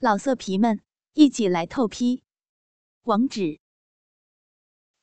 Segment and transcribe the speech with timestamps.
[0.00, 0.80] 老色皮们，
[1.14, 2.22] 一起来透批！
[3.02, 3.58] 网址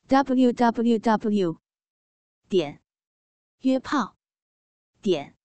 [0.08, 1.60] ：w w w
[2.48, 2.82] 点
[3.60, 4.16] 约炮
[5.02, 5.36] 点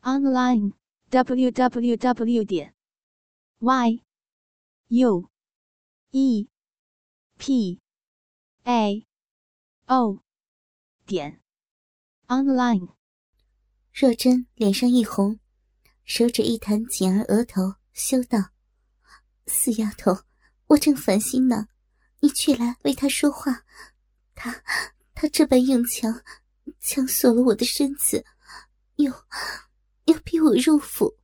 [0.00, 0.72] online
[1.10, 2.74] w w w 点
[3.60, 4.02] y
[4.88, 5.30] u
[6.10, 6.48] e
[7.38, 7.80] p
[8.64, 9.06] a
[9.86, 10.24] o
[11.06, 11.40] 点
[12.26, 12.96] online。
[13.92, 15.38] 若真脸上一红，
[16.02, 18.50] 手指一弹锦儿额头，羞道。
[19.52, 20.18] 死丫头，
[20.66, 21.68] 我正烦心呢，
[22.20, 23.64] 你却来为他说话。
[24.34, 24.50] 他，
[25.14, 26.22] 他这般硬强，
[26.80, 28.24] 强锁了我的身子，
[28.96, 29.12] 又，
[30.06, 31.14] 又逼我入府，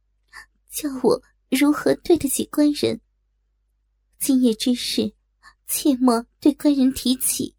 [0.70, 3.00] 叫我如何对得起官人？
[4.18, 5.14] 今夜之事，
[5.66, 7.56] 切莫对官人提起。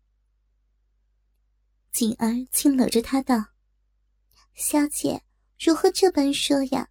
[1.91, 3.43] 锦儿轻搂着他道
[4.54, 5.23] ：“小姐，
[5.59, 6.88] 如何这般说呀？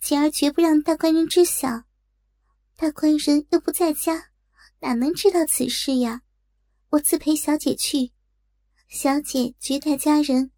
[0.00, 1.84] 锦儿绝不让大官人知晓。”
[2.80, 4.30] 大官人又不在家，
[4.78, 6.22] 哪能知道此事呀？
[6.88, 8.10] 我自陪小姐去，
[8.88, 10.50] 小姐绝代佳人，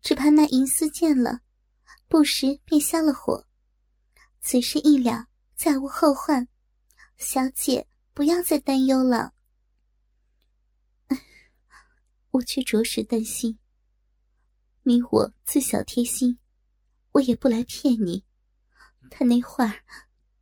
[0.00, 1.40] 只怕那银丝见了，
[2.06, 3.48] 不时便消了火。
[4.40, 5.26] 此事一了，
[5.56, 6.46] 再无后患。
[7.16, 9.34] 小姐不要再担忧了。
[12.30, 13.58] 我却着实担心。
[14.84, 16.38] 你我自小贴心，
[17.10, 18.24] 我也不来骗你。
[19.10, 19.74] 他那话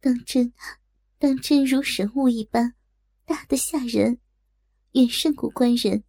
[0.03, 0.53] 当真。
[1.25, 2.75] 当真如神物一般，
[3.25, 4.21] 大的吓人，
[4.93, 6.05] 远胜过官人。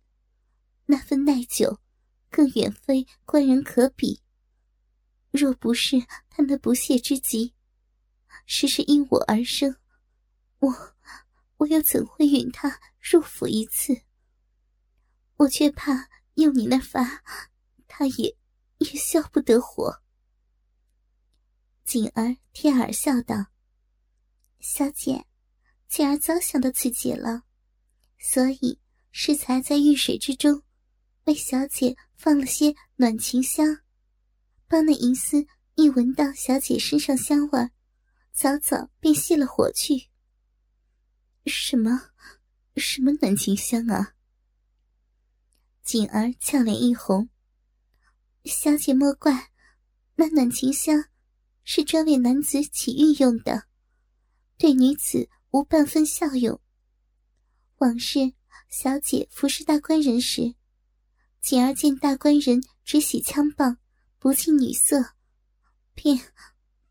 [0.88, 1.80] 那份耐久，
[2.30, 4.22] 更远非官人可比。
[5.32, 7.54] 若不是他那不屑之极，
[8.46, 9.78] 实是因我而生，
[10.60, 10.96] 我
[11.60, 14.02] 我又怎会允他入府一次？
[15.38, 17.24] 我却怕用你那法，
[17.88, 18.36] 他也
[18.80, 20.02] 也消不得火。
[21.86, 23.55] 锦儿贴耳笑道。
[24.68, 25.24] 小姐，
[25.88, 27.44] 锦儿早想到此节了，
[28.18, 28.80] 所以
[29.12, 30.64] 适才在浴水之中
[31.26, 33.84] 为小姐放了些暖情香，
[34.68, 37.70] 帮那银丝一闻到小姐身上香味，
[38.32, 40.10] 早早便熄了火去。
[41.46, 42.10] 什么？
[42.76, 44.16] 什么暖情香啊？
[45.84, 47.30] 锦儿俏脸一红，
[48.46, 49.52] 小姐莫怪，
[50.16, 51.06] 那暖情香
[51.64, 53.68] 是专为男子起浴用的。
[54.58, 56.60] 对女子无半分效用。
[57.78, 58.34] 往事，
[58.70, 60.56] 小姐服侍大官人时，
[61.42, 63.78] 锦儿见大官人只喜枪棒，
[64.18, 65.14] 不近女色，
[65.94, 66.20] 便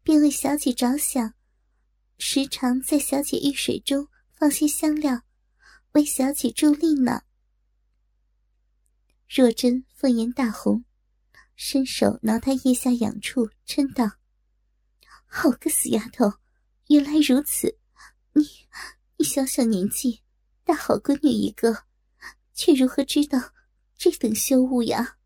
[0.02, 1.34] 便为小姐着想，
[2.18, 5.22] 时常在小姐浴水中放些香料，
[5.92, 7.22] 为小姐助力呢。
[9.26, 10.84] 若真凤颜大红，
[11.56, 14.18] 伸手挠她腋下痒处，嗔道
[15.24, 16.34] ：“好个死丫头！”
[16.88, 17.78] 原来如此，
[18.34, 18.42] 你
[19.16, 20.22] 你小小年纪，
[20.64, 21.84] 大好闺女一个，
[22.54, 23.52] 却如何知道
[23.96, 25.16] 这等羞物呀？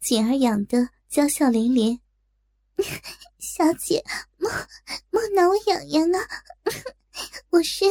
[0.00, 2.00] 锦儿养得娇笑连连，
[3.38, 4.04] 小姐
[4.36, 4.50] 莫
[5.10, 6.26] 莫拿我痒痒啊！
[7.50, 7.84] 我是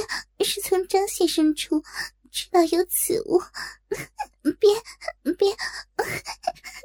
[0.44, 1.84] 是从张先生处
[2.32, 3.42] 知道有此物，
[4.58, 5.56] 别别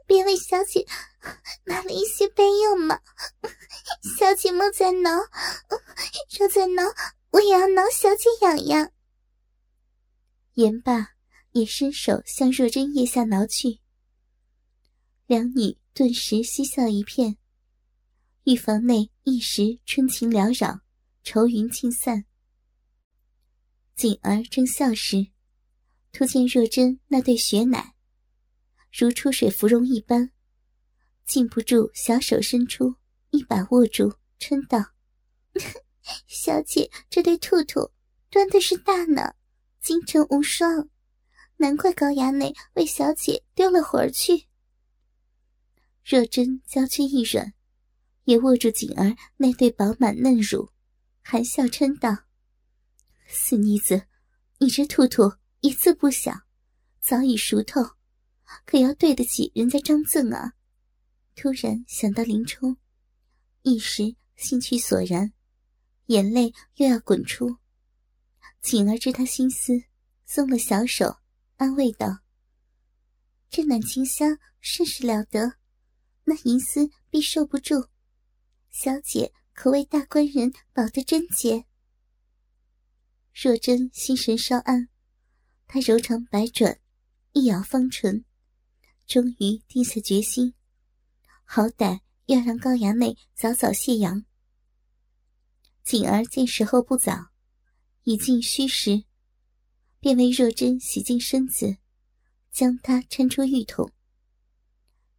[0.07, 0.85] 别为小姐
[1.65, 3.01] 拿了一些备用嘛。
[4.19, 5.11] 小姐莫再挠，
[6.39, 6.83] 若再挠，
[7.31, 8.91] 我也要挠小姐痒痒。
[10.55, 11.11] 言罢，
[11.53, 13.79] 也伸手向若真腋下挠去。
[15.27, 17.39] 两女顿时嬉笑一片，
[18.45, 20.81] 浴房内一时春情缭绕，
[21.23, 22.25] 愁云尽散。
[23.95, 25.29] 锦儿正笑时，
[26.11, 27.95] 突见若真那对雪奶，
[28.91, 30.33] 如出水芙蓉一般，
[31.25, 32.97] 禁不住小手伸出。
[33.31, 34.79] 一把握住，嗔道
[36.27, 37.92] ：“小姐，这对兔兔
[38.33, 39.35] 端的是大呢，
[39.83, 40.89] 京城无双，
[41.59, 44.47] 难怪高衙内为小姐丢了魂儿去。”
[46.03, 47.53] 若真娇躯一软，
[48.25, 50.71] 也握住锦儿那对饱满嫩乳，
[51.21, 52.25] 含笑嗔道
[53.29, 54.07] ：“死妮子，
[54.61, 55.31] 你这兔兔
[55.61, 56.33] 一字不小，
[57.01, 57.83] 早已熟透，
[58.65, 60.55] 可要对得起人家张赠啊！”
[61.37, 62.79] 突然想到林冲。
[63.61, 65.35] 一时兴趣索然，
[66.07, 67.59] 眼泪又要滚出。
[68.63, 69.73] 锦儿知他心思，
[70.25, 71.19] 松了小手，
[71.57, 72.21] 安慰道
[73.51, 75.57] ：“这暖清香甚是了得，
[76.25, 77.89] 那银丝必受不住。
[78.71, 81.67] 小姐可为大官人保得贞洁。”
[83.35, 84.89] 若真心神稍安，
[85.67, 86.79] 她柔肠百转，
[87.33, 88.25] 一咬芳唇，
[89.07, 90.55] 终于定下决心，
[91.45, 92.01] 好歹。
[92.27, 94.25] 要让高衙内早早谢阳。
[95.83, 97.32] 锦儿见时候不早，
[98.05, 99.05] 已近虚实，
[100.01, 101.77] 便为若真洗净身子，
[102.51, 103.93] 将她搀出浴桶。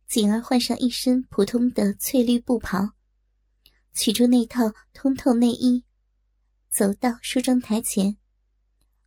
[0.06, 2.94] 锦儿换上一身普通的翠绿布袍，
[3.94, 5.86] 取出那套通透内衣，
[6.70, 8.18] 走到梳妆台前，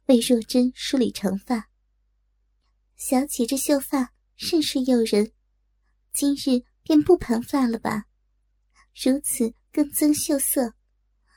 [0.06, 1.68] 为若真梳理长发。
[2.96, 5.32] 小姐这秀发甚是诱人，
[6.12, 8.06] 今日便不盘发了吧？
[8.94, 10.72] 如此更增秀色，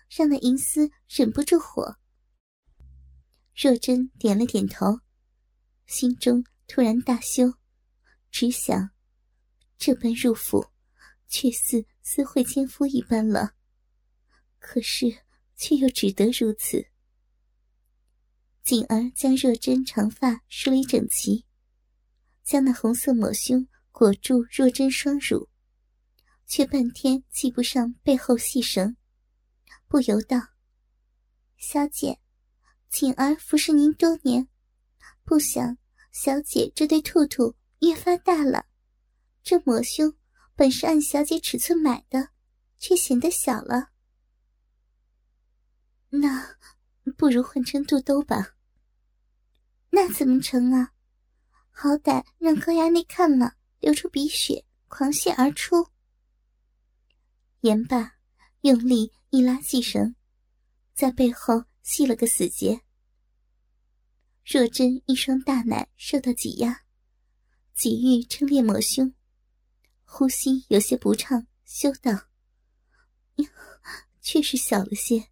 [0.09, 1.98] 让那银丝忍不住火。
[3.55, 5.01] 若真点了点头，
[5.85, 7.53] 心中突然大羞，
[8.31, 8.91] 只想：
[9.77, 10.67] 这般入府，
[11.27, 13.55] 却似私会奸夫一般了。
[14.59, 15.19] 可是，
[15.55, 16.87] 却又只得如此。
[18.63, 21.45] 锦儿将若真长发梳理整齐，
[22.43, 25.49] 将那红色抹胸裹住若真双乳。
[26.45, 28.97] 却半天系不上背后细绳，
[29.87, 30.37] 不由道
[31.57, 32.18] ：“小姐，
[32.89, 34.47] 锦儿服侍您多年，
[35.23, 35.77] 不想
[36.11, 38.65] 小姐这对兔兔越发大了。
[39.43, 40.13] 这抹胸
[40.55, 42.29] 本是按小姐尺寸买的，
[42.79, 43.89] 却显得小了。
[46.09, 46.57] 那
[47.15, 48.55] 不如换成肚兜吧。
[49.91, 50.91] 那怎么成啊？
[51.69, 55.87] 好歹让高衙内看了，流出鼻血，狂泻而出。”
[57.61, 58.15] 言罢，
[58.61, 60.15] 用力一拉细绳，
[60.93, 62.81] 在背后系了个死结。
[64.45, 66.83] 若真一双大奶受到挤压，
[67.73, 69.15] 几欲撑裂抹胸，
[70.03, 72.27] 呼吸有些不畅，羞道
[74.21, 75.29] ：“确实小了些，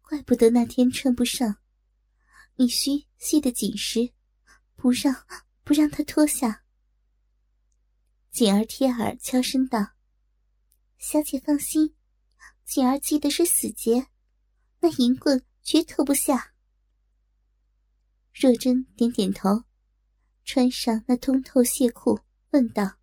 [0.00, 1.56] 怪不得那天穿不上。
[2.54, 4.12] 你须系得紧实，
[4.76, 5.26] 不让
[5.64, 6.62] 不让他脱下。”
[8.30, 9.94] 锦儿贴耳悄声道。
[10.98, 11.96] 小姐放心，
[12.64, 14.06] 锦儿系的是死结，
[14.78, 16.52] 那银棍绝脱不下。
[18.32, 19.64] 若真点点头，
[20.44, 22.20] 穿上那通透亵裤，
[22.50, 22.96] 问道：“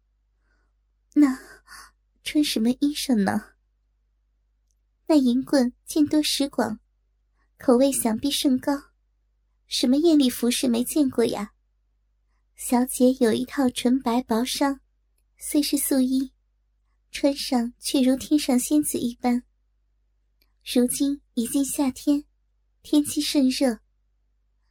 [1.15, 1.39] 那
[2.23, 3.53] 穿什么衣裳呢？”
[5.07, 6.79] 那银棍见多识广，
[7.57, 8.73] 口味想必甚高，
[9.67, 11.53] 什么艳丽服饰没见过呀？
[12.55, 14.79] 小姐有一套纯白薄裳，
[15.37, 16.33] 虽是素衣。
[17.09, 19.43] 穿上却如天上仙子一般。
[20.65, 22.25] 如今已近夏天，
[22.89, 23.81] 天气甚热，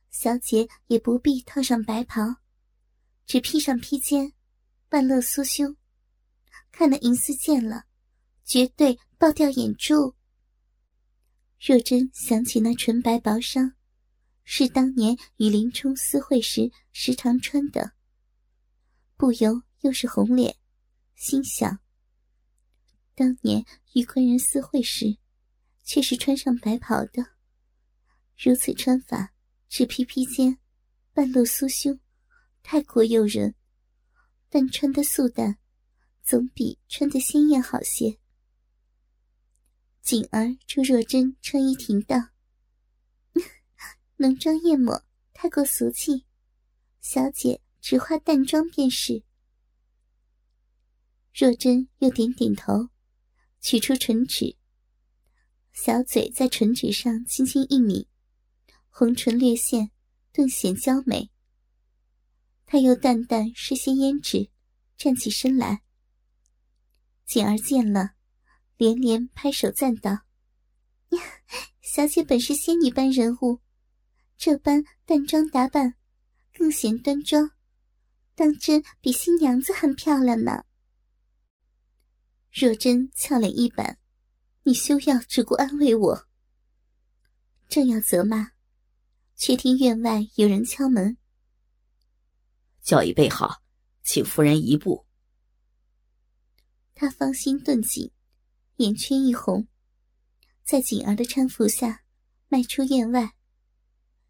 [0.09, 2.37] 小姐也不必套上白袍，
[3.27, 4.33] 只披上披肩，
[4.89, 5.77] 半露酥胸，
[6.73, 7.85] 看那银丝见了，
[8.43, 10.15] 绝对爆掉眼珠。
[11.61, 13.75] 若真想起那纯白薄裳，
[14.45, 17.93] 是当年与林冲私会时时常穿的，
[19.19, 20.57] 不由又是红脸，
[21.17, 21.81] 心想。
[23.15, 25.19] 当年与昆人私会时，
[25.85, 27.36] 却是穿上白袍的。
[28.37, 29.33] 如此穿法，
[29.69, 30.59] 只披披肩，
[31.12, 31.99] 半露酥胸，
[32.62, 33.55] 太过诱人。
[34.49, 35.59] 但穿的素淡，
[36.23, 38.19] 总比穿的鲜艳好些。
[40.03, 42.31] 锦儿祝若真穿衣停当，
[44.17, 46.25] 浓妆艳抹太过俗气，
[47.00, 49.25] 小姐只化淡妆便是。
[51.35, 52.89] 若真又点点头。
[53.59, 54.56] 取出唇齿，
[55.73, 58.06] 小嘴在唇齿上轻轻一抿，
[58.98, 59.91] 红唇略现，
[60.32, 61.31] 顿显娇美。
[62.65, 64.48] 他又淡淡施些胭脂，
[64.96, 65.82] 站起身来。
[67.26, 68.12] 锦儿见了，
[68.79, 70.12] 连连拍手赞道
[71.12, 71.20] ：“呀
[71.82, 73.60] 小姐本是仙女般人物，
[74.38, 75.96] 这般淡妆打扮，
[76.55, 77.50] 更显端庄，
[78.34, 80.65] 当真比新娘子还漂亮呢。”
[82.50, 83.98] 若真俏脸一板，
[84.62, 86.26] 你休要只顾安慰我。
[87.69, 88.53] 正要责骂，
[89.36, 91.16] 却听院外有人敲门。
[92.82, 93.62] 教已备好，
[94.02, 95.06] 请夫人移步。
[96.94, 98.10] 他芳心顿紧，
[98.76, 99.69] 眼圈一红，
[100.64, 102.02] 在锦儿的搀扶下
[102.48, 103.36] 迈出院外。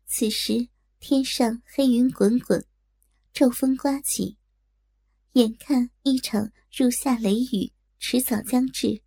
[0.06, 0.68] 此时
[1.00, 2.66] 天上黑云滚滚，
[3.32, 4.36] 骤风刮起，
[5.32, 7.72] 眼看一场入夏雷雨。
[7.98, 9.02] 迟早将至。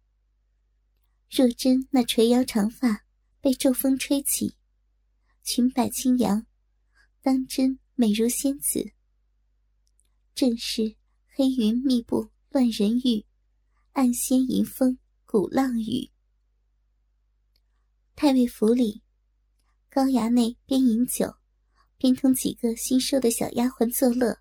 [1.29, 3.05] 若真那垂腰长发
[3.39, 4.55] 被骤风吹起，
[5.51, 6.45] 裙摆轻扬，
[7.23, 8.91] 当真美如仙子。
[10.35, 13.25] 正是黑云密布乱人欲，
[13.93, 16.11] 暗仙迎风鼓浪屿。
[18.15, 19.01] 太尉府里，
[19.89, 21.33] 高衙内边饮酒，
[21.97, 24.37] 边同几个新收的小丫鬟作乐。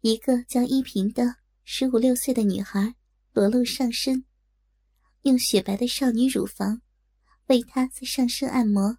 [0.00, 1.36] 一个叫依萍的。
[1.64, 2.96] 十五六岁的女孩
[3.32, 4.24] 裸露上身，
[5.22, 6.80] 用雪白的少女乳房
[7.48, 8.98] 为他在上身按摩，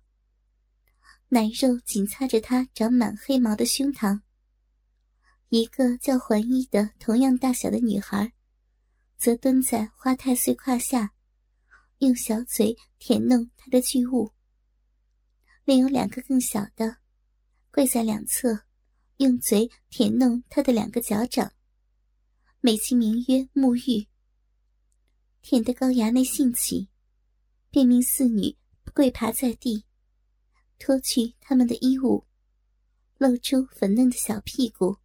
[1.34, 4.20] 奶肉紧擦着他长满黑毛的胸膛。
[5.48, 8.34] 一个叫环一的同样大小的女孩，
[9.18, 11.14] 则蹲在花太岁胯下，
[12.00, 14.34] 用小嘴舔弄他的巨物。
[15.64, 16.98] 另有两个更小的，
[17.72, 18.66] 跪在两侧，
[19.16, 21.54] 用嘴舔弄他的两个脚掌，
[22.60, 24.06] 美其名曰沐浴。
[25.42, 26.90] 舔得高衙内兴起，
[27.70, 28.58] 便命四女
[28.94, 29.86] 跪爬在地，
[30.82, 32.26] 脱去他们的衣物，
[33.20, 34.98] 露出粉嫩的小屁股，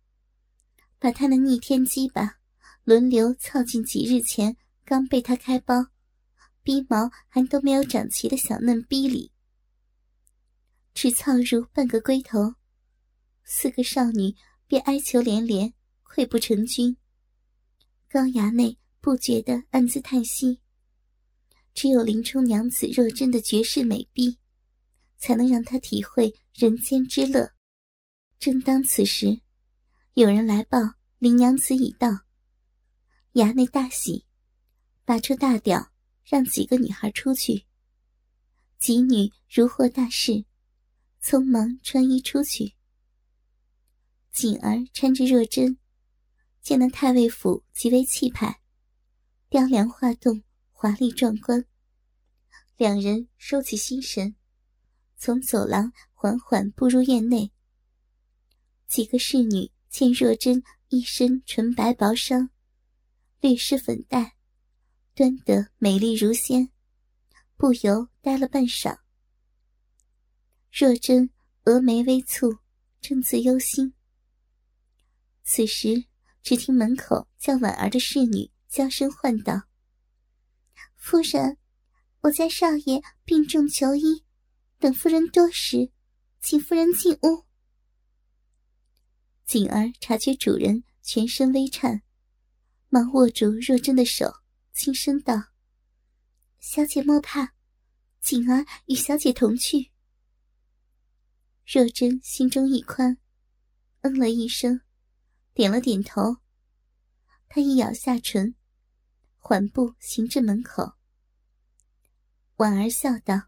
[0.99, 2.39] 把他的逆天鸡巴
[2.85, 4.57] 轮流操进几日前
[4.87, 5.89] 刚被他开包、
[6.63, 9.31] 逼毛还都没有长齐的小嫩逼里，
[10.95, 12.55] 只操入半个龟头，
[13.45, 14.35] 四个少女
[14.67, 16.97] 便哀求连连，溃不成军。
[18.09, 18.79] 高衙内。
[18.99, 20.59] 不觉得暗自叹息。
[21.73, 24.37] 只有林冲娘子若真的绝世美婢，
[25.27, 27.51] 才能让他体会人间之乐。
[28.39, 29.41] 正当此时，
[30.15, 30.79] 有人来报
[31.19, 32.09] 林娘子已到。
[33.33, 34.25] 衙内大喜，
[35.05, 35.91] 拔出大吊，
[36.25, 37.67] 让几个女孩出去。
[38.79, 40.45] 几女如获大事，
[41.21, 42.77] 匆忙穿衣出去。
[44.31, 45.77] 锦儿搀着若真，
[46.63, 48.61] 见那太尉府极为气派。
[49.49, 51.65] 雕梁画栋，华丽壮观。
[52.77, 54.37] 两人收起心神，
[55.17, 57.53] 从走廊缓缓步入院内。
[58.87, 62.49] 几个侍女见若真一身纯白薄裳，
[63.41, 64.35] 略施粉黛，
[65.15, 66.71] 端得美丽如仙，
[67.57, 68.99] 不由呆了半晌。
[70.71, 71.31] 若真
[71.65, 72.59] 峨眉微蹙，
[73.01, 73.95] 正自忧心。
[75.43, 76.05] 此时，
[76.43, 78.51] 只听门口叫婉儿的侍女。
[78.69, 79.63] 娇声唤道
[80.97, 81.57] ：“夫人，
[82.21, 84.23] 我家少爷病重求医，
[84.79, 85.91] 等夫人多时，
[86.41, 87.45] 请夫人进屋。”
[89.47, 92.03] 锦儿察觉主人全身微颤，
[92.89, 94.33] 忙握住若真的手，
[94.73, 95.35] 轻声道
[96.59, 97.55] ：“小姐莫怕，
[98.21, 99.91] 锦儿与小姐同去。”
[101.67, 103.19] 若真心中一宽，
[104.03, 104.81] 嗯了一声，
[105.55, 106.37] 点了点头。
[107.49, 108.55] 她一咬下唇。
[109.39, 110.95] 缓步行至门口，
[112.57, 113.43] 婉儿笑道：“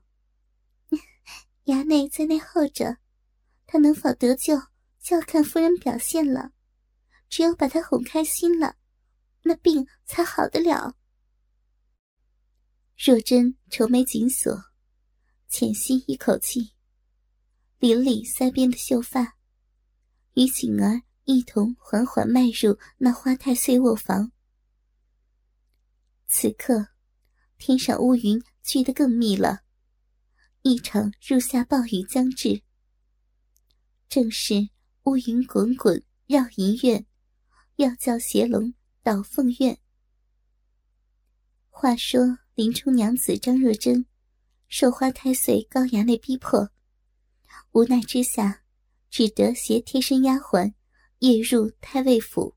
[1.69, 2.97] 衙内在内候着，
[3.67, 4.57] 他能否得救，
[5.03, 6.53] 就要看夫人表现了。
[7.29, 8.77] 只有把他哄开心了，
[9.43, 10.97] 那病才好得了。”
[12.97, 14.65] 若真愁眉紧锁，
[15.49, 16.73] 浅吸一口气，
[17.79, 19.37] 理了理腮边的秀发，
[20.37, 24.33] 与锦儿一同缓缓迈入那花太岁卧房。
[26.29, 26.89] 此刻，
[27.59, 29.61] 天上乌云聚得更密了，
[30.63, 32.63] 一场入夏暴雨将至。
[34.09, 34.69] 正是
[35.05, 37.07] 乌云滚滚绕银院，
[37.77, 39.79] 要叫邪龙倒凤院。
[41.71, 44.05] 话说林冲娘子张若珍，
[44.69, 46.71] 受花太岁高衙内逼迫，
[47.73, 48.63] 无奈之下，
[49.11, 50.75] 只得携贴身丫鬟
[51.21, 52.57] 夜入太尉府，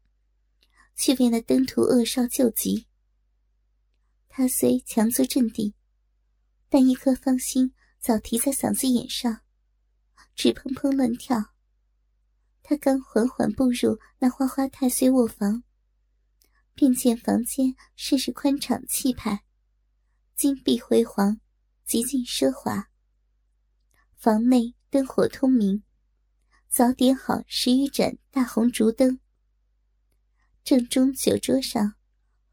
[0.95, 2.87] 去为那登徒恶少救急。
[4.27, 5.73] 他虽强作镇定，
[6.67, 9.41] 但一颗芳心早提在嗓子眼上，
[10.35, 11.53] 直砰砰乱跳。
[12.63, 15.63] 他刚缓缓步入那花花太岁卧房，
[16.73, 19.43] 便见房间甚是宽敞气派，
[20.35, 21.39] 金碧辉煌，
[21.85, 22.89] 极尽奢华。
[24.15, 25.83] 房内灯火通明，
[26.67, 29.19] 早点好十余盏大红烛灯。
[30.63, 31.93] 正中酒桌上，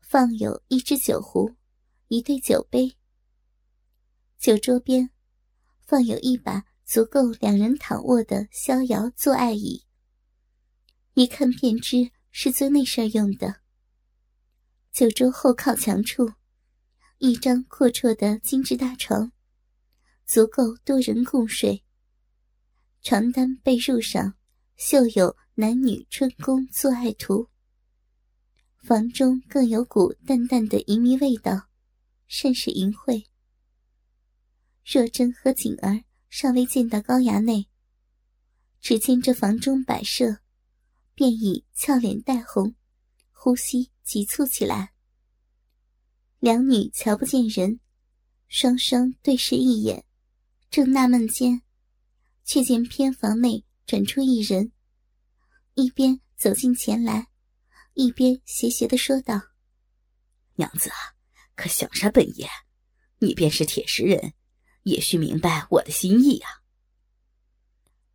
[0.00, 1.56] 放有一只酒壶。
[2.08, 2.96] 一对酒杯，
[4.38, 5.10] 酒桌边
[5.88, 9.86] 放有一把足够两人躺卧的逍遥坐爱椅，
[11.14, 13.62] 一看便知是做那事儿用的。
[14.92, 16.30] 九州后靠墙处，
[17.16, 19.32] 一张阔绰的精致大床，
[20.26, 21.82] 足够多人共睡。
[23.00, 24.34] 床单被褥上
[24.76, 27.48] 绣有男女春宫做爱图，
[28.82, 31.70] 房中更有股淡淡的淫靡味道。
[32.26, 33.24] 甚是淫秽。
[34.90, 37.68] 若真和锦儿尚未见到高衙内，
[38.80, 40.38] 只见这房中摆设，
[41.14, 42.74] 便已俏脸带红，
[43.30, 44.94] 呼吸急促起来。
[46.38, 47.80] 两女瞧不见人，
[48.48, 50.06] 双双对视一眼，
[50.70, 51.60] 正纳闷间，
[52.46, 54.72] 却见偏房内转出一人，
[55.74, 57.28] 一边走近前来，
[57.92, 59.38] 一边斜斜的说道
[60.56, 60.96] ：“娘子啊。”
[61.54, 62.48] 可想杀本爷，
[63.18, 64.32] 你便是铁石人，
[64.88, 66.62] 也需明白我的心意啊。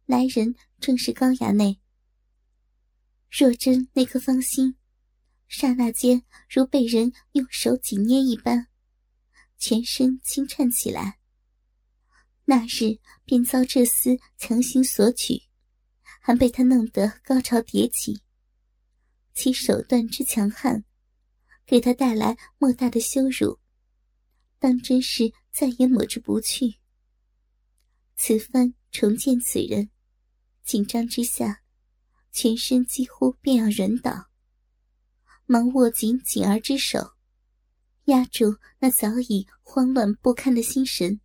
[0.06, 1.80] 来人正是高衙内。
[3.32, 4.76] 若真那颗芳心，
[5.48, 8.68] 刹那间如被人用手紧捏一般，
[9.58, 11.20] 全身轻颤起来。
[12.46, 15.44] 那日便遭这厮强行索取，
[16.20, 18.22] 还被他弄得高潮迭起。
[19.34, 20.84] 其手段之强悍，
[21.66, 23.58] 给他带来莫大的羞辱，
[24.60, 26.76] 当真是再也抹之不去。
[28.18, 29.90] 此番重见此人，
[30.66, 31.62] 紧张之下。
[32.36, 34.32] 全身几乎便要人倒，
[35.46, 37.14] 忙握紧锦儿之手，
[38.06, 41.22] 压住那早已慌乱不堪的心神。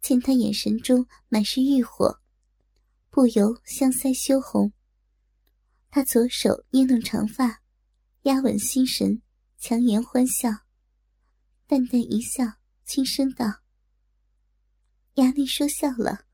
[0.00, 2.18] 见他眼神中满是欲火，
[3.10, 4.72] 不由香腮羞红。
[5.90, 7.60] 他左手捏弄长发，
[8.22, 9.20] 压稳心神，
[9.58, 10.48] 强颜欢笑，
[11.66, 12.42] 淡淡一笑，
[12.84, 13.62] 轻声道
[15.16, 16.26] ：“衙内说笑了，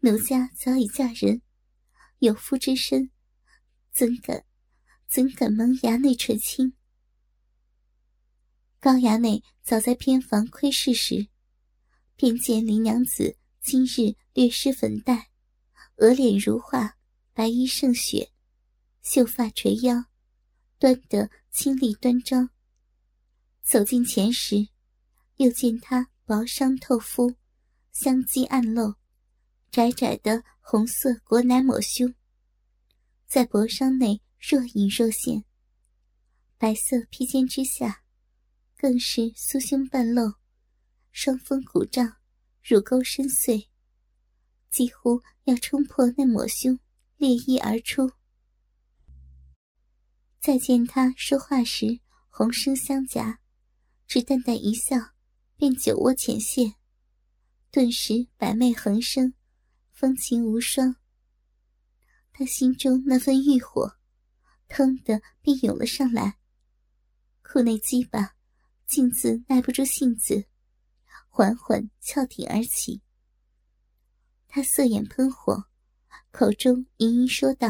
[0.00, 1.42] 奴家早已嫁人。”
[2.20, 3.12] 有夫之身，
[3.92, 4.44] 怎敢
[5.06, 6.72] 怎敢蒙衙内垂青？
[8.80, 11.28] 高衙内早在偏房窥视时，
[12.16, 15.30] 便见林娘子今日略施粉黛，
[15.98, 16.96] 额脸如画，
[17.32, 18.32] 白衣胜雪，
[19.02, 20.06] 秀发垂腰，
[20.78, 22.50] 端得清丽端庄。
[23.62, 24.68] 走近前时，
[25.38, 27.34] 又见她薄裳透肤，
[27.90, 28.94] 香肌暗露。
[29.70, 32.14] 窄窄的红色裹奶抹胸，
[33.26, 35.44] 在薄衫内若隐若现。
[36.56, 38.02] 白色披肩之下，
[38.76, 40.34] 更是酥胸半露，
[41.12, 42.16] 双峰鼓胀，
[42.62, 43.68] 乳沟深邃，
[44.70, 46.80] 几乎要冲破那抹胸，
[47.18, 48.10] 裂衣而出。
[50.40, 53.38] 再见他说话时，红声相夹，
[54.06, 54.96] 只淡淡一笑，
[55.58, 56.76] 便酒窝浅现，
[57.72, 59.34] 顿时百媚横生。
[59.90, 60.94] 风情无双，
[62.30, 63.96] 他心中那份欲火，
[64.68, 66.38] 腾的便涌了上来。
[67.42, 68.36] 库内鸡巴
[68.86, 70.46] 竟自耐不住性子，
[71.28, 73.02] 缓缓翘挺而起。
[74.46, 75.64] 他色眼喷火，
[76.30, 77.68] 口中吟吟说道：“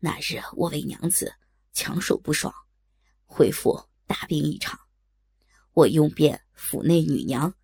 [0.00, 1.34] 那日我为娘子
[1.74, 2.50] 强手不爽，
[3.26, 4.80] 回复大病一场，
[5.78, 7.54] 我用遍府内女娘，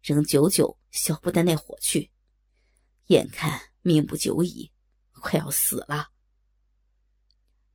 [0.00, 2.10] 仍久久消不得那火去。”
[3.08, 4.72] 眼看命不久矣，
[5.12, 6.08] 快要死了。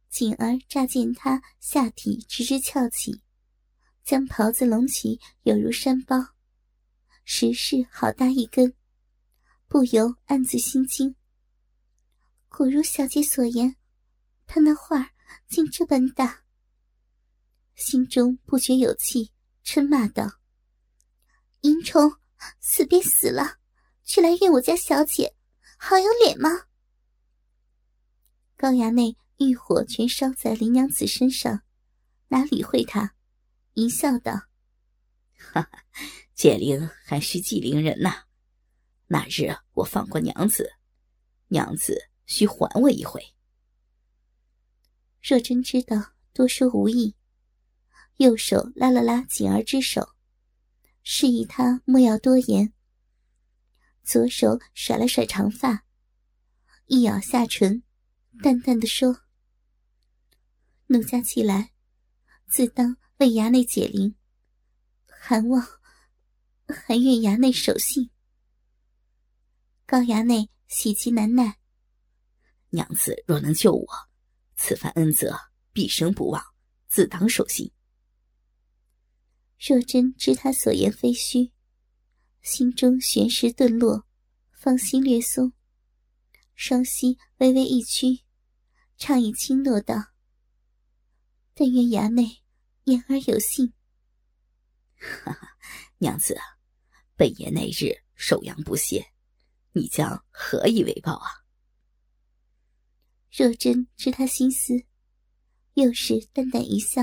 [0.10, 3.22] 锦儿乍见他下体直直翘起，
[4.04, 6.18] 将袍子隆起，犹如山包，
[7.24, 8.74] 实是好大一根，
[9.68, 11.16] 不由暗自心惊。
[12.50, 13.76] 果如小姐所言，
[14.48, 15.12] 他那画
[15.48, 16.44] 竟这般大，
[17.76, 19.32] 心中不觉有气，
[19.66, 20.40] 嗔骂道
[21.62, 22.18] ：“淫虫，
[22.62, 23.58] 死便死了！”
[24.08, 25.36] 却来怨我家小姐，
[25.80, 26.68] 好有脸吗？
[28.56, 31.64] 高衙内欲火全烧在林娘子身上，
[32.28, 33.16] 哪理会他，
[33.74, 34.44] 一笑道
[35.36, 35.84] ：“哈哈，
[36.36, 38.26] 解铃还需系铃人呐。
[39.08, 40.74] 那日我放过娘子，
[41.48, 43.34] 娘子需还我一回。”
[45.28, 47.16] 若真知道多说无益，
[48.18, 50.16] 右手拉了拉锦儿之手，
[51.04, 52.72] 示意他莫要多言。
[54.04, 55.84] 左手甩了甩长发，
[56.86, 57.84] 一咬下唇，
[58.42, 59.22] 淡淡的说
[60.88, 61.74] ：“奴家既来，
[62.48, 64.16] 自当为衙内解铃。
[65.08, 65.62] 还望，
[66.68, 68.12] 还愿衙内守信。”
[69.86, 71.58] 高衙内喜极难耐，
[72.70, 73.88] 娘子若能救我，
[74.56, 75.38] 此番恩泽
[75.74, 76.42] 毕生不忘，
[76.88, 77.72] 自当守信。
[79.60, 81.52] 若真知他所言非虚。
[82.42, 84.06] 心中悬石顿落，
[84.52, 85.54] 芳心略松，
[86.54, 88.24] 双膝微微一屈，
[88.98, 90.14] 畅意轻诺道
[91.56, 92.44] ：“但愿衙内
[92.84, 93.74] 言而有信。”
[94.98, 95.58] 哈哈，
[95.98, 96.38] 娘子，
[97.16, 99.12] 本爷那日手阳不泄，
[99.72, 101.28] 你将何以为报啊？
[103.32, 104.86] 若真知他心思，
[105.74, 107.02] 又是淡淡一笑，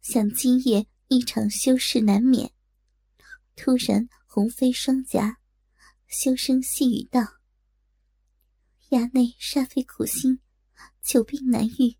[0.00, 2.52] 想今夜一场修饰难免。
[3.54, 5.38] 突然，红飞双颊，
[6.06, 7.20] 修声细语道
[8.90, 10.40] ：“衙内煞费苦心，
[11.02, 11.96] 久病难愈。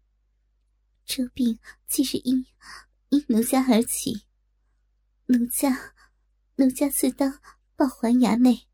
[1.05, 2.45] 这病既是因
[3.11, 4.27] 因奴家而起，
[5.27, 5.95] 奴家
[6.57, 7.41] 奴家自当
[7.77, 8.67] 报还衙内，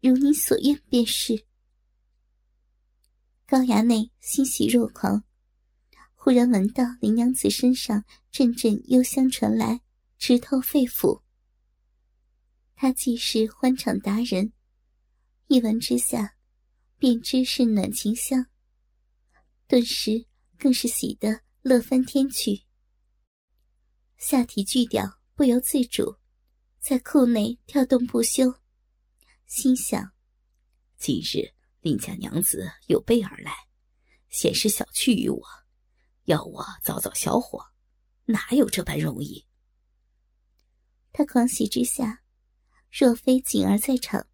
[0.00, 1.46] 如你所愿便是。”
[3.46, 5.24] 高衙内欣喜若狂，
[6.24, 9.80] 忽然闻到林娘子身上阵阵幽香传来，
[10.18, 11.20] 直透肺腑。
[12.76, 14.52] 他既是欢场达人，
[15.48, 16.36] 一闻之下，
[16.96, 18.46] 便知是暖情香，
[19.66, 20.24] 顿时
[20.56, 22.62] 更是喜得乐翻天去。
[24.16, 26.18] 下体巨屌不由自主，
[26.78, 28.54] 在裤内跳动不休，
[29.46, 30.12] 心想：
[30.96, 33.52] 今日林家娘子有备而来，
[34.28, 35.42] 显示小觑于我，
[36.24, 37.66] 要我早早消火，
[38.26, 39.46] 哪有这般容易？
[41.12, 42.22] 他狂喜之下，
[42.90, 44.26] 若非锦儿在场，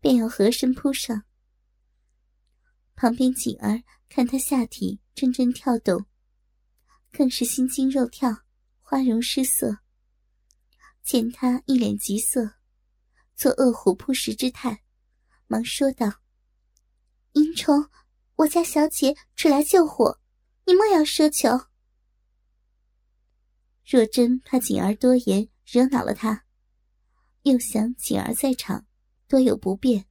[0.00, 1.24] 便要合身扑上。
[2.94, 6.06] 旁边锦儿看他下体阵阵跳动，
[7.12, 8.42] 更是心惊肉跳。
[8.88, 9.78] 花容失色，
[11.02, 12.52] 见他一脸急色，
[13.34, 14.84] 做恶虎扑食之态，
[15.48, 16.20] 忙说道
[17.34, 17.90] ：“银虫，
[18.36, 20.20] 我家小姐只来救火，
[20.66, 21.68] 你莫要奢求。”
[23.86, 26.44] 若真怕锦儿多言惹恼了他，
[27.42, 28.86] 又想锦儿在场，
[29.26, 30.06] 多有不便，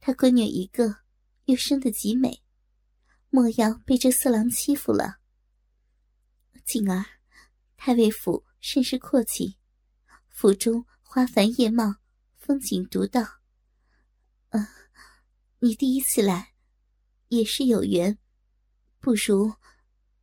[0.00, 1.00] 他闺女一个，
[1.44, 2.42] 又生得极美，
[3.28, 5.18] 莫要被这色狼欺负了。
[6.64, 7.04] 锦儿。
[7.80, 9.56] 太尉府甚是阔气，
[10.30, 11.94] 府中花繁叶茂，
[12.36, 13.22] 风景独到。
[14.48, 14.66] 嗯，
[15.60, 16.54] 你第一次来，
[17.28, 18.18] 也是有缘，
[19.00, 19.54] 不如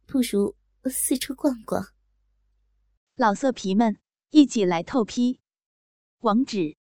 [0.06, 0.56] 不如
[0.90, 1.84] 四处逛逛。
[3.16, 3.98] 老色皮们，
[4.30, 5.40] 一起来透批！
[6.20, 6.76] 网址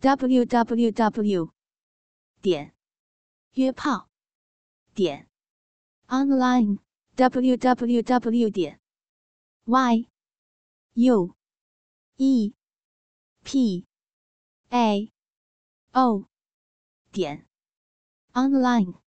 [0.00, 1.52] ：w w w.
[2.40, 2.74] 点
[3.52, 4.08] 约炮
[4.94, 5.28] 点
[6.06, 6.78] online
[7.16, 8.50] w w w.
[8.50, 8.80] 点
[9.64, 10.08] y
[10.94, 11.36] u
[12.16, 12.54] e
[13.42, 13.86] p
[14.70, 15.12] a
[15.92, 16.28] o
[17.12, 17.46] 点
[18.32, 19.07] online。